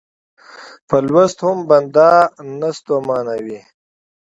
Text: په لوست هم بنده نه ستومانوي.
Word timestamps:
په 0.87 0.97
لوست 1.07 1.37
هم 1.45 1.57
بنده 1.69 2.11
نه 2.59 2.69
ستومانوي. 2.77 3.59